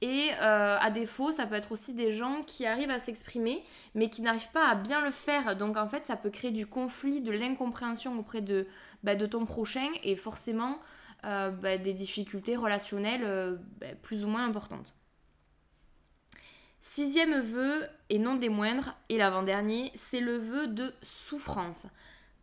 Et 0.00 0.30
euh, 0.40 0.76
à 0.78 0.90
défaut, 0.90 1.30
ça 1.30 1.46
peut 1.46 1.54
être 1.54 1.72
aussi 1.72 1.94
des 1.94 2.10
gens 2.10 2.42
qui 2.42 2.66
arrivent 2.66 2.90
à 2.90 2.98
s'exprimer 2.98 3.62
mais 3.94 4.10
qui 4.10 4.22
n'arrivent 4.22 4.50
pas 4.52 4.68
à 4.68 4.74
bien 4.74 5.04
le 5.04 5.10
faire. 5.10 5.56
Donc 5.56 5.76
en 5.76 5.86
fait, 5.86 6.06
ça 6.06 6.16
peut 6.16 6.30
créer 6.30 6.50
du 6.50 6.66
conflit, 6.66 7.20
de 7.20 7.30
l'incompréhension 7.30 8.18
auprès 8.18 8.40
de, 8.40 8.66
bah, 9.02 9.14
de 9.14 9.26
ton 9.26 9.46
prochain 9.46 9.88
et 10.02 10.16
forcément 10.16 10.78
euh, 11.24 11.78
des 11.78 11.94
difficultés 11.94 12.56
relationnelles 12.56 13.58
plus 14.02 14.24
ou 14.24 14.28
moins 14.28 14.44
importantes. 14.44 14.94
Sixième 16.80 17.40
vœu, 17.40 17.84
et 18.10 18.18
non 18.18 18.36
des 18.36 18.48
moindres, 18.48 18.94
et 19.08 19.18
l'avant-dernier, 19.18 19.90
c'est 19.96 20.20
le 20.20 20.36
vœu 20.36 20.68
de 20.68 20.94
souffrance. 21.02 21.88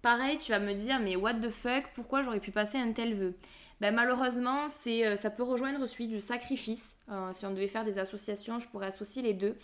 Pareil, 0.03 0.38
tu 0.38 0.51
vas 0.51 0.60
me 0.60 0.74
dire, 0.74 1.00
mais 1.00 1.15
what 1.15 1.36
the 1.36 1.50
fuck, 1.50 1.86
pourquoi 1.93 2.22
j'aurais 2.22 2.41
pu 2.41 2.51
passer 2.51 2.77
un 2.77 2.91
tel 2.91 3.15
vœu? 3.15 3.36
Ben, 3.79 3.95
Malheureusement, 3.95 4.67
euh, 4.88 5.15
ça 5.15 5.29
peut 5.29 5.43
rejoindre 5.43 5.86
celui 5.88 6.07
du 6.10 6.19
sacrifice. 6.19 6.98
Euh, 7.10 7.31
si 7.31 7.45
on 7.45 7.51
devait 7.51 7.69
faire 7.69 7.86
des 7.86 7.98
associations, 7.98 8.60
je 8.60 8.67
pourrais 8.67 8.88
associer 8.88 9.22
les 9.22 9.33
deux. 9.33 9.55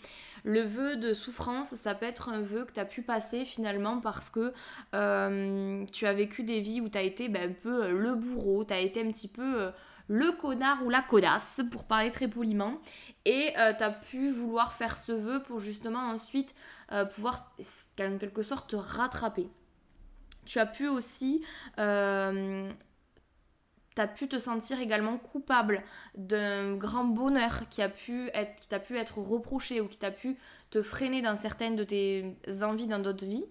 Le 0.44 0.62
vœu 0.62 0.96
de 0.96 1.12
souffrance, 1.12 1.74
ça 1.74 1.94
peut 1.94 2.06
être 2.06 2.30
un 2.30 2.40
vœu 2.40 2.64
que 2.64 2.72
tu 2.72 2.80
as 2.80 2.86
pu 2.86 3.02
passer 3.02 3.44
finalement 3.44 4.00
parce 4.00 4.30
que 4.30 4.54
euh, 4.94 5.84
tu 5.92 6.06
as 6.06 6.14
vécu 6.14 6.42
des 6.42 6.60
vies 6.60 6.80
où 6.80 6.88
tu 6.88 6.96
as 6.96 7.02
été 7.02 7.28
ben, 7.28 7.50
un 7.50 7.52
peu 7.52 7.90
le 7.90 8.14
bourreau, 8.14 8.64
tu 8.64 8.72
as 8.72 8.80
été 8.80 9.02
un 9.02 9.10
petit 9.10 9.28
peu 9.28 9.70
le 10.08 10.32
connard 10.32 10.82
ou 10.86 10.88
la 10.88 11.02
codasse, 11.02 11.60
pour 11.70 11.84
parler 11.84 12.10
très 12.10 12.28
poliment. 12.28 12.78
Et 13.26 13.52
euh, 13.58 13.74
tu 13.76 13.84
as 13.84 13.90
pu 13.90 14.30
vouloir 14.30 14.72
faire 14.72 14.96
ce 14.96 15.12
vœu 15.12 15.42
pour 15.42 15.60
justement 15.60 16.00
ensuite 16.00 16.54
pouvoir, 17.14 17.54
en 18.00 18.16
quelque 18.16 18.42
sorte, 18.42 18.70
te 18.70 18.76
rattraper. 18.76 19.46
Tu 20.50 20.58
as 20.58 20.66
pu 20.66 20.88
aussi 20.88 21.44
euh, 21.78 22.68
tu 23.94 24.02
as 24.02 24.08
pu 24.08 24.26
te 24.26 24.36
sentir 24.36 24.80
également 24.80 25.16
coupable 25.16 25.84
d'un 26.16 26.74
grand 26.74 27.04
bonheur 27.04 27.68
qui 27.70 27.82
a 27.82 27.88
pu 27.88 28.30
être 28.34 28.56
qui 28.56 28.66
t'a 28.66 28.80
pu 28.80 28.98
être 28.98 29.18
reproché 29.18 29.80
ou 29.80 29.86
qui 29.86 29.98
t'a 29.98 30.10
pu 30.10 30.36
te 30.70 30.82
freiner 30.82 31.20
dans 31.20 31.36
certaines 31.36 31.76
de 31.76 31.84
tes 31.84 32.36
envies 32.62 32.86
dans 32.86 33.00
d'autres 33.00 33.26
vies 33.26 33.44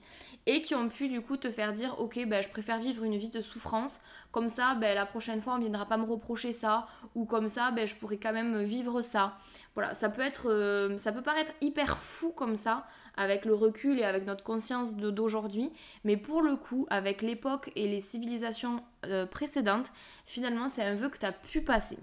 et 0.45 0.61
qui 0.61 0.73
ont 0.73 0.88
pu 0.88 1.09
du 1.09 1.21
coup 1.21 1.38
te 1.38 1.51
faire 1.51 1.73
dire 1.73 1.99
ok 1.99 2.25
ben, 2.25 2.41
je 2.41 2.49
préfère 2.49 2.79
vivre 2.79 3.03
une 3.03 3.17
vie 3.17 3.29
de 3.29 3.41
souffrance. 3.41 3.99
Comme 4.31 4.47
ça 4.47 4.73
ben, 4.75 4.95
la 4.95 5.05
prochaine 5.05 5.41
fois 5.41 5.55
on 5.55 5.59
viendra 5.59 5.85
pas 5.85 5.97
me 5.97 6.05
reprocher 6.05 6.53
ça. 6.53 6.88
Ou 7.15 7.25
comme 7.25 7.47
ça 7.47 7.71
ben, 7.71 7.85
je 7.85 7.95
pourrais 7.95 8.17
quand 8.17 8.31
même 8.31 8.63
vivre 8.63 9.01
ça. 9.01 9.38
Voilà 9.75 9.93
ça 9.93 10.09
peut 10.09 10.21
être 10.21 10.49
euh, 10.49 10.97
ça 10.97 11.11
peut 11.11 11.21
paraître 11.21 11.51
hyper 11.61 11.97
fou 11.97 12.31
comme 12.31 12.55
ça 12.55 12.88
avec 13.17 13.43
le 13.43 13.53
recul 13.53 13.99
et 13.99 14.05
avec 14.05 14.25
notre 14.25 14.45
conscience 14.45 14.93
d'aujourd'hui. 14.93 15.71
Mais 16.05 16.15
pour 16.15 16.41
le 16.41 16.55
coup 16.55 16.88
avec 16.89 17.21
l'époque 17.21 17.69
et 17.75 17.88
les 17.88 17.99
civilisations 17.99 18.81
euh, 19.05 19.25
précédentes 19.25 19.91
finalement 20.25 20.69
c'est 20.69 20.83
un 20.83 20.95
vœu 20.95 21.09
que 21.09 21.17
tu 21.17 21.25
as 21.25 21.33
pu 21.33 21.61
passer. 21.61 21.99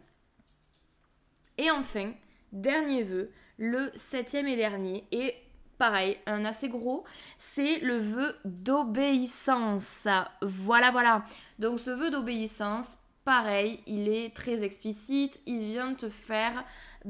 Et 1.57 1.71
enfin 1.71 2.13
dernier 2.53 3.03
vœu 3.03 3.33
le 3.59 3.91
septième 3.95 4.47
et 4.47 4.57
dernier 4.57 5.05
et 5.13 5.35
pareil, 5.79 6.17
un 6.27 6.45
assez 6.45 6.69
gros, 6.69 7.05
c'est 7.39 7.81
le 7.81 7.99
vœu 7.99 8.37
d'obéissance. 8.45 10.09
Voilà, 10.43 10.91
voilà. 10.91 11.25
Donc 11.59 11.79
ce 11.79 11.91
vœu 11.91 12.11
d'obéissance, 12.11 12.97
pareil, 13.25 13.81
il 13.87 14.09
est 14.09 14.35
très 14.35 14.63
explicite, 14.63 15.41
il 15.47 15.61
vient 15.61 15.95
te 15.95 16.09
faire 16.09 16.65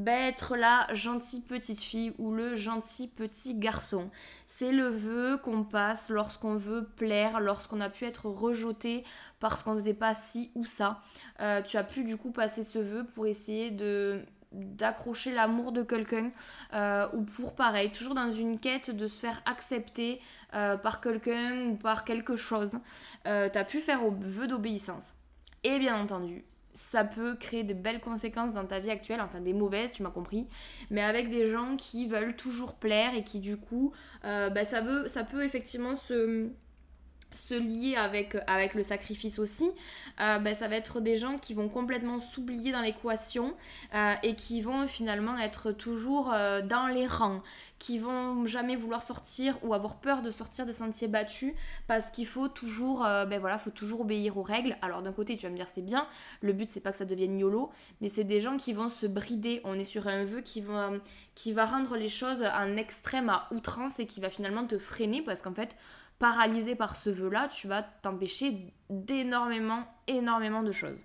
être 0.07 0.57
la 0.57 0.87
gentille 0.93 1.41
petite 1.41 1.81
fille 1.81 2.13
ou 2.19 2.33
le 2.33 2.55
gentil 2.55 3.09
petit 3.09 3.55
garçon. 3.55 4.11
C'est 4.45 4.73
le 4.73 4.89
vœu 4.89 5.39
qu'on 5.39 5.65
passe 5.65 6.11
lorsqu'on 6.11 6.55
veut 6.55 6.85
plaire, 6.85 7.41
lorsqu'on 7.41 7.81
a 7.81 7.89
pu 7.89 8.05
être 8.05 8.27
rejeté 8.27 9.05
parce 9.41 9.63
qu'on 9.63 9.75
faisait 9.75 9.95
pas 9.95 10.15
ci 10.15 10.51
ou 10.55 10.65
ça. 10.65 11.01
Euh, 11.41 11.63
tu 11.63 11.77
as 11.77 11.85
pu 11.85 12.05
du 12.05 12.17
coup 12.17 12.31
passer 12.31 12.63
ce 12.63 12.79
vœu 12.79 13.05
pour 13.15 13.27
essayer 13.27 13.71
de 13.71 14.23
d'accrocher 14.57 15.33
l'amour 15.33 15.73
de 15.73 15.83
quelqu'un 15.83 16.31
euh, 16.75 17.07
ou 17.13 17.23
pour 17.23 17.55
pareil, 17.55 17.91
toujours 17.91 18.15
dans 18.15 18.31
une 18.31 18.59
quête 18.59 18.91
de 18.91 19.07
se 19.07 19.21
faire 19.21 19.43
accepter 19.47 20.21
euh, 20.55 20.77
par 20.77 21.01
quelqu'un 21.01 21.67
ou 21.69 21.77
par 21.77 22.05
quelque 22.05 22.37
chose, 22.37 22.73
euh, 23.27 23.49
tu 23.51 23.59
as 23.59 23.65
pu 23.65 23.81
faire 23.81 24.05
au 24.05 24.11
vœu 24.11 24.47
d'obéissance. 24.47 25.15
Et 25.65 25.79
bien 25.79 26.01
entendu, 26.01 26.45
ça 26.75 27.05
peut 27.05 27.35
créer 27.35 27.65
de 27.65 27.75
belles 27.75 28.01
conséquences 28.01 28.53
dans 28.53 28.67
ta 28.67 28.79
vie 28.79 28.91
actuelle, 28.91 29.21
enfin 29.21 29.41
des 29.41 29.53
mauvaises, 29.55 29.93
tu 29.93 30.03
m'as 30.03 30.11
compris, 30.11 30.47
mais 30.91 31.03
avec 31.03 31.29
des 31.29 31.47
gens 31.47 31.77
qui 31.77 32.07
veulent 32.07 32.37
toujours 32.37 32.75
plaire 32.75 33.15
et 33.15 33.25
qui 33.25 33.41
du 33.41 33.57
coup, 33.57 33.93
bah, 34.23 34.65
ça, 34.65 34.83
veut, 34.83 35.09
ça 35.09 35.25
peut 35.25 35.43
effectivement 35.43 35.97
se 35.97 36.51
se 37.33 37.55
lier 37.55 37.97
avec, 37.97 38.37
avec 38.47 38.75
le 38.75 38.83
sacrifice 38.83 39.39
aussi, 39.39 39.71
euh, 40.21 40.39
ben, 40.39 40.55
ça 40.55 40.69
va 40.69 40.77
être 40.77 41.01
des 41.01 41.17
gens 41.17 41.39
qui 41.39 41.55
vont 41.55 41.69
complètement 41.69 42.21
s'oublier 42.21 42.73
dans 42.73 42.81
l'équation 42.81 43.55
euh, 43.95 44.15
et 44.23 44.35
qui 44.35 44.63
vont 44.63 44.89
finalement 44.89 45.39
être 45.39 45.73
toujours 45.73 46.33
euh, 46.33 46.63
dans 46.63 46.87
les 46.87 47.07
rangs, 47.07 47.43
qui 47.79 47.99
vont 47.99 48.47
jamais 48.47 48.77
vouloir 48.77 49.03
sortir 49.03 49.59
ou 49.63 49.75
avoir 49.75 49.97
peur 49.97 50.23
de 50.23 50.31
sortir 50.31 50.65
des 50.65 50.73
sentiers 50.73 51.09
battus 51.09 51.53
parce 51.87 52.07
qu'il 52.07 52.27
faut 52.27 52.49
toujours, 52.49 53.01
ben 53.01 53.39
voilà, 53.39 53.59
faut 53.59 53.71
toujours 53.71 54.01
obéir 54.01 54.39
aux 54.39 54.43
règles. 54.43 54.79
Alors 54.81 55.03
d'un 55.03 55.13
côté, 55.13 55.37
tu 55.37 55.45
vas 55.45 55.53
me 55.53 55.57
dire 55.57 55.69
c'est 55.69 55.85
bien, 55.85 56.09
le 56.41 56.55
but 56.55 56.71
c'est 56.71 56.81
pas 56.81 56.91
que 56.91 56.97
ça 56.97 57.05
devienne 57.05 57.39
YOLO, 57.39 57.71
mais 58.01 58.09
c'est 58.09 58.25
des 58.25 58.41
gens 58.41 58.57
qui 58.57 58.73
vont 58.73 58.89
se 58.89 59.05
brider. 59.05 59.61
On 59.65 59.79
est 59.79 59.85
sur 59.85 60.09
un 60.09 60.25
vœu 60.25 60.41
qui 60.41 60.63
va, 60.63 60.93
qui 61.35 61.53
va 61.53 61.67
rendre 61.67 61.97
les 61.97 62.09
choses 62.09 62.43
en 62.43 62.79
extrême 62.79 63.29
à 63.29 63.47
outrance 63.51 64.01
et 64.01 64.07
qui 64.07 64.21
va 64.21 64.31
finalement 64.31 64.67
te 64.67 64.79
freiner 64.79 65.21
parce 65.21 65.43
qu'en 65.43 65.53
fait, 65.53 65.77
paralysé 66.19 66.75
par 66.75 66.97
ce 66.97 67.11
vœu-là, 67.11 67.49
tu 67.49 67.69
vas 67.69 67.83
t'empêcher 67.83 68.73
d'énormément, 68.91 69.85
énormément 70.07 70.63
de 70.63 70.73
choses. 70.73 70.99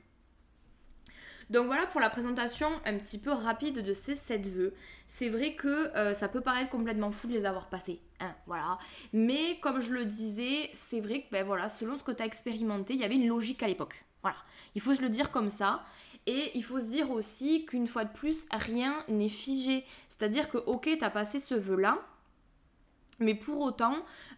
Donc 1.49 1.65
voilà 1.65 1.85
pour 1.85 1.99
la 1.99 2.09
présentation 2.09 2.69
un 2.85 2.97
petit 2.97 3.19
peu 3.19 3.31
rapide 3.31 3.83
de 3.83 3.93
ces 3.93 4.15
7 4.15 4.47
vœux. 4.47 4.73
C'est 5.07 5.27
vrai 5.27 5.55
que 5.55 5.93
euh, 5.97 6.13
ça 6.13 6.29
peut 6.29 6.39
paraître 6.39 6.69
complètement 6.69 7.11
fou 7.11 7.27
de 7.27 7.33
les 7.33 7.45
avoir 7.45 7.67
passés. 7.67 7.99
Hein, 8.21 8.33
voilà. 8.47 8.77
Mais 9.11 9.59
comme 9.59 9.81
je 9.81 9.91
le 9.91 10.05
disais, 10.05 10.69
c'est 10.71 11.01
vrai 11.01 11.23
que 11.23 11.29
ben 11.29 11.67
selon 11.67 11.97
ce 11.97 12.03
que 12.03 12.13
tu 12.13 12.23
as 12.23 12.25
expérimenté, 12.25 12.93
il 12.93 13.01
y 13.01 13.03
avait 13.03 13.15
une 13.15 13.27
logique 13.27 13.61
à 13.63 13.67
l'époque. 13.67 14.05
Voilà. 14.21 14.37
Il 14.75 14.81
faut 14.81 14.95
se 14.95 15.01
le 15.01 15.09
dire 15.09 15.29
comme 15.29 15.49
ça. 15.49 15.83
Et 16.25 16.51
il 16.55 16.63
faut 16.63 16.79
se 16.79 16.85
dire 16.85 17.11
aussi 17.11 17.65
qu'une 17.65 17.87
fois 17.87 18.05
de 18.05 18.13
plus, 18.13 18.45
rien 18.51 19.03
n'est 19.09 19.27
figé. 19.27 19.83
C'est-à-dire 20.07 20.47
que, 20.47 20.57
ok, 20.57 20.89
tu 20.97 21.03
as 21.03 21.09
passé 21.09 21.39
ce 21.39 21.55
vœu-là, 21.55 21.99
mais 23.21 23.35
pour 23.35 23.61
autant, 23.61 23.95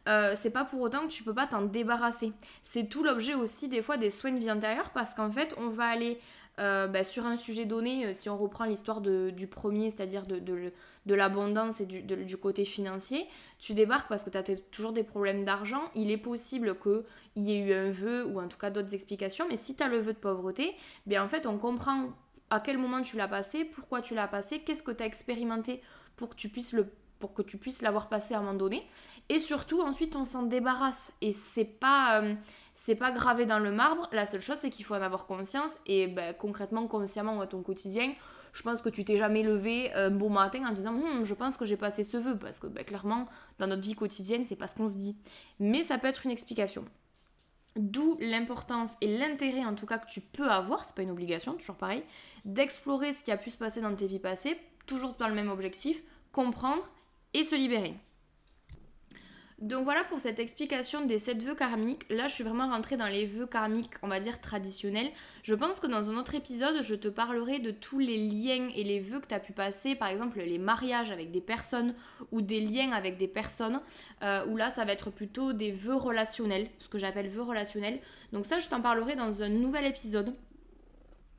euh, 0.07 0.33
c'est 0.35 0.51
pas 0.51 0.65
pour 0.65 0.81
autant 0.81 1.07
que 1.07 1.11
tu 1.11 1.23
peux 1.23 1.33
pas 1.33 1.47
t'en 1.47 1.63
débarrasser. 1.63 2.33
C'est 2.61 2.87
tout 2.87 3.03
l'objet 3.03 3.33
aussi 3.33 3.67
des 3.67 3.81
fois 3.81 3.97
des 3.97 4.09
soins 4.09 4.31
de 4.31 4.39
vie 4.39 4.49
intérieure 4.49 4.91
parce 4.93 5.13
qu'en 5.13 5.31
fait, 5.31 5.55
on 5.57 5.69
va 5.69 5.85
aller 5.85 6.19
euh, 6.59 6.87
bah, 6.87 7.03
sur 7.03 7.25
un 7.25 7.35
sujet 7.35 7.65
donné, 7.65 8.05
euh, 8.05 8.11
si 8.13 8.29
on 8.29 8.37
reprend 8.37 8.65
l'histoire 8.65 9.01
du 9.01 9.47
premier, 9.47 9.89
c'est-à-dire 9.89 10.27
de, 10.27 10.71
l'abondance 11.07 11.81
et 11.81 11.85
du, 11.85 12.03
du, 12.03 12.37
côté 12.37 12.63
financier, 12.63 13.25
tu 13.57 13.73
débarques 13.73 14.07
parce 14.07 14.23
que 14.23 14.29
tu 14.29 14.37
as 14.37 14.43
toujours 14.71 14.93
des 14.93 15.03
problèmes 15.03 15.45
d'argent. 15.45 15.81
Il 15.95 16.11
est 16.11 16.17
possible 16.17 16.77
qu'il 16.77 17.43
y 17.43 17.53
ait 17.53 17.59
eu 17.59 17.73
un 17.73 17.89
vœu 17.89 18.25
ou 18.25 18.39
en 18.39 18.47
tout 18.47 18.57
cas 18.57 18.69
d'autres 18.69 18.93
explications, 18.93 19.45
mais 19.49 19.57
si 19.57 19.75
tu 19.75 19.81
as 19.81 19.87
le 19.87 19.97
vœu 19.97 20.13
de 20.13 20.19
pauvreté, 20.19 20.75
bien 21.07 21.23
en 21.23 21.27
fait, 21.27 21.47
on 21.47 21.57
comprend 21.57 22.09
à 22.51 22.59
quel 22.59 22.77
moment 22.77 23.01
tu 23.01 23.17
l'as 23.17 23.27
passé, 23.27 23.65
pourquoi 23.65 24.01
tu 24.01 24.13
l'as 24.13 24.27
passé, 24.27 24.59
qu'est-ce 24.59 24.83
que 24.83 24.91
tu 24.91 25.01
as 25.01 25.07
expérimenté 25.07 25.81
pour 26.15 26.29
que 26.29 26.35
tu 26.35 26.49
puisses 26.49 26.73
le 26.73 26.87
pour 27.23 27.33
que 27.33 27.41
tu 27.41 27.57
puisses 27.57 27.81
l'avoir 27.81 28.09
passé 28.09 28.33
à 28.33 28.39
un 28.39 28.41
moment 28.41 28.53
donné. 28.53 28.85
Et 29.29 29.39
surtout, 29.39 29.79
ensuite, 29.79 30.17
on 30.17 30.25
s'en 30.25 30.43
débarrasse. 30.43 31.13
Et 31.21 31.31
c'est 31.31 31.63
pas, 31.63 32.21
euh, 32.21 32.35
c'est 32.73 32.95
pas 32.95 33.13
gravé 33.13 33.45
dans 33.45 33.59
le 33.59 33.71
marbre. 33.71 34.09
La 34.11 34.25
seule 34.25 34.41
chose, 34.41 34.57
c'est 34.57 34.69
qu'il 34.69 34.83
faut 34.83 34.93
en 34.93 35.01
avoir 35.01 35.25
conscience. 35.25 35.77
Et 35.85 36.07
ben, 36.07 36.33
concrètement, 36.33 36.85
consciemment, 36.85 37.39
à 37.39 37.47
ton 37.47 37.63
quotidien, 37.63 38.11
je 38.51 38.61
pense 38.61 38.81
que 38.81 38.89
tu 38.89 39.05
t'es 39.05 39.15
jamais 39.15 39.41
levé 39.41 39.93
un 39.93 40.09
beau 40.09 40.27
matin 40.27 40.67
en 40.67 40.73
disant 40.73 40.95
hum, 40.95 41.23
je 41.23 41.33
pense 41.33 41.55
que 41.55 41.63
j'ai 41.63 41.77
passé 41.77 42.03
ce 42.03 42.17
vœu. 42.17 42.37
Parce 42.37 42.59
que 42.59 42.67
ben, 42.67 42.83
clairement, 42.83 43.25
dans 43.57 43.67
notre 43.67 43.83
vie 43.83 43.95
quotidienne, 43.95 44.43
c'est 44.45 44.57
pas 44.57 44.67
ce 44.67 44.75
qu'on 44.75 44.89
se 44.89 44.95
dit. 44.95 45.15
Mais 45.61 45.81
ça 45.81 45.97
peut 45.97 46.07
être 46.07 46.25
une 46.25 46.31
explication. 46.31 46.83
D'où 47.77 48.17
l'importance 48.19 48.91
et 48.99 49.17
l'intérêt 49.17 49.63
en 49.63 49.75
tout 49.75 49.85
cas 49.85 49.97
que 49.97 50.11
tu 50.11 50.19
peux 50.19 50.49
avoir, 50.49 50.83
c'est 50.83 50.93
pas 50.93 51.03
une 51.03 51.11
obligation, 51.11 51.53
toujours 51.53 51.77
pareil, 51.77 52.03
d'explorer 52.43 53.13
ce 53.13 53.23
qui 53.23 53.31
a 53.31 53.37
pu 53.37 53.49
se 53.49 53.57
passer 53.57 53.79
dans 53.79 53.95
tes 53.95 54.07
vies 54.07 54.19
passées, 54.19 54.57
toujours 54.87 55.15
dans 55.15 55.29
le 55.29 55.35
même 55.35 55.49
objectif, 55.49 56.03
comprendre 56.33 56.89
et 57.33 57.43
se 57.43 57.55
libérer. 57.55 57.95
Donc 59.63 59.85
voilà 59.85 60.03
pour 60.03 60.19
cette 60.19 60.39
explication 60.39 61.05
des 61.05 61.19
7 61.19 61.41
vœux 61.41 61.55
karmiques. 61.55 62.03
Là, 62.09 62.27
je 62.27 62.33
suis 62.33 62.43
vraiment 62.43 62.67
rentrée 62.67 62.97
dans 62.97 63.07
les 63.07 63.25
vœux 63.25 63.45
karmiques, 63.45 63.93
on 64.01 64.09
va 64.09 64.19
dire 64.19 64.41
traditionnels. 64.41 65.09
Je 65.41 65.55
pense 65.55 65.79
que 65.79 65.87
dans 65.87 66.09
un 66.09 66.17
autre 66.17 66.35
épisode, 66.35 66.81
je 66.81 66.95
te 66.95 67.07
parlerai 67.07 67.59
de 67.59 67.71
tous 67.71 67.97
les 67.97 68.17
liens 68.17 68.69
et 68.75 68.83
les 68.83 68.99
vœux 68.99 69.21
que 69.21 69.27
tu 69.27 69.33
as 69.33 69.39
pu 69.39 69.53
passer, 69.53 69.95
par 69.95 70.09
exemple 70.09 70.41
les 70.41 70.57
mariages 70.57 71.11
avec 71.11 71.31
des 71.31 71.39
personnes 71.39 71.95
ou 72.33 72.41
des 72.41 72.59
liens 72.59 72.91
avec 72.91 73.15
des 73.15 73.29
personnes, 73.29 73.79
euh, 74.21 74.45
où 74.47 74.57
là, 74.57 74.69
ça 74.69 74.83
va 74.83 74.91
être 74.91 75.11
plutôt 75.11 75.53
des 75.53 75.71
vœux 75.71 75.95
relationnels, 75.95 76.67
ce 76.77 76.89
que 76.89 76.97
j'appelle 76.97 77.29
vœux 77.29 77.43
relationnels. 77.43 78.01
Donc 78.33 78.45
ça, 78.45 78.59
je 78.59 78.67
t'en 78.67 78.81
parlerai 78.81 79.15
dans 79.15 79.43
un 79.43 79.49
nouvel 79.49 79.85
épisode 79.85 80.33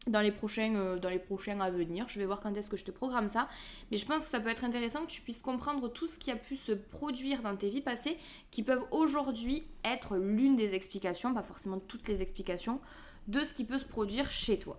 dans 0.07 0.21
les 0.21 0.33
prochains 0.33 0.75
euh, 0.75 0.99
dans 0.99 1.09
les 1.09 1.19
prochains 1.19 1.61
à 1.61 1.71
venir. 1.71 2.07
Je 2.09 2.19
vais 2.19 2.27
voir 2.27 2.41
quand 2.41 2.55
est-ce 2.55 2.71
que 2.71 2.77
je 2.77 2.85
te 2.85 2.91
programme 2.91 3.29
ça. 3.29 3.49
Mais 3.91 3.97
je 3.97 4.07
pense 4.07 4.25
que 4.25 4.29
ça 4.29 4.41
peut 4.41 4.51
être 4.51 4.65
intéressant 4.65 5.03
que 5.03 5.11
tu 5.11 5.23
puisses 5.23 5.39
comprendre 5.39 5.89
tout 5.89 6.07
ce 6.07 6.19
qui 6.19 6.31
a 6.31 6.37
pu 6.37 6.57
se 6.57 6.73
produire 6.73 7.43
dans 7.43 7.57
tes 7.57 7.71
vies 7.71 7.81
passées 7.81 8.17
qui 8.51 8.63
peuvent 8.63 8.85
aujourd'hui 8.91 9.65
être 9.85 10.17
l'une 10.17 10.57
des 10.57 10.75
explications, 10.75 11.35
pas 11.35 11.43
forcément 11.43 11.79
toutes 11.79 12.09
les 12.09 12.23
explications, 12.23 12.81
de 13.29 13.43
ce 13.43 13.55
qui 13.55 13.65
peut 13.65 13.79
se 13.79 13.87
produire 13.87 14.31
chez 14.31 14.59
toi. 14.59 14.77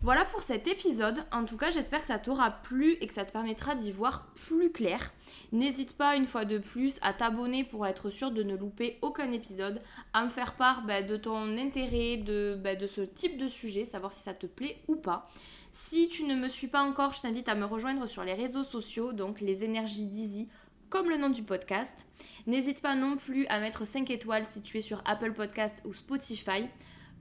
Voilà 0.00 0.24
pour 0.24 0.42
cet 0.42 0.68
épisode. 0.68 1.24
En 1.32 1.44
tout 1.44 1.56
cas, 1.56 1.70
j'espère 1.70 2.00
que 2.00 2.06
ça 2.06 2.20
t'aura 2.20 2.52
plu 2.52 2.92
et 3.00 3.08
que 3.08 3.12
ça 3.12 3.24
te 3.24 3.32
permettra 3.32 3.74
d'y 3.74 3.90
voir 3.90 4.28
plus 4.46 4.70
clair. 4.70 5.12
N'hésite 5.50 5.96
pas 5.96 6.14
une 6.14 6.24
fois 6.24 6.44
de 6.44 6.58
plus 6.58 7.00
à 7.02 7.12
t'abonner 7.12 7.64
pour 7.64 7.84
être 7.84 8.08
sûr 8.08 8.30
de 8.30 8.44
ne 8.44 8.56
louper 8.56 8.98
aucun 9.02 9.32
épisode, 9.32 9.82
à 10.12 10.24
me 10.24 10.28
faire 10.28 10.54
part 10.54 10.86
bah, 10.86 11.02
de 11.02 11.16
ton 11.16 11.58
intérêt 11.58 12.16
de, 12.16 12.56
bah, 12.62 12.76
de 12.76 12.86
ce 12.86 13.00
type 13.00 13.36
de 13.38 13.48
sujet, 13.48 13.84
savoir 13.84 14.12
si 14.12 14.22
ça 14.22 14.34
te 14.34 14.46
plaît 14.46 14.82
ou 14.86 14.94
pas. 14.94 15.28
Si 15.72 16.08
tu 16.08 16.22
ne 16.24 16.36
me 16.36 16.48
suis 16.48 16.68
pas 16.68 16.82
encore, 16.82 17.12
je 17.12 17.22
t'invite 17.22 17.48
à 17.48 17.56
me 17.56 17.64
rejoindre 17.64 18.06
sur 18.06 18.22
les 18.22 18.34
réseaux 18.34 18.64
sociaux, 18.64 19.12
donc 19.12 19.40
les 19.40 19.64
énergies 19.64 20.06
d'Easy, 20.06 20.48
comme 20.90 21.10
le 21.10 21.16
nom 21.16 21.28
du 21.28 21.42
podcast. 21.42 22.06
N'hésite 22.46 22.82
pas 22.82 22.94
non 22.94 23.16
plus 23.16 23.48
à 23.48 23.58
mettre 23.58 23.84
5 23.84 24.08
étoiles 24.10 24.46
si 24.46 24.62
tu 24.62 24.78
es 24.78 24.80
sur 24.80 25.02
Apple 25.06 25.32
Podcast 25.32 25.82
ou 25.84 25.92
Spotify. 25.92 26.68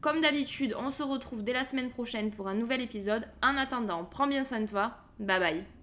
Comme 0.01 0.21
d'habitude, 0.21 0.75
on 0.77 0.91
se 0.91 1.03
retrouve 1.03 1.43
dès 1.43 1.53
la 1.53 1.63
semaine 1.63 1.89
prochaine 1.89 2.31
pour 2.31 2.47
un 2.47 2.53
nouvel 2.53 2.81
épisode. 2.81 3.27
En 3.41 3.57
attendant, 3.57 4.05
prends 4.05 4.27
bien 4.27 4.43
soin 4.43 4.59
de 4.59 4.67
toi. 4.67 4.97
Bye 5.19 5.39
bye. 5.39 5.76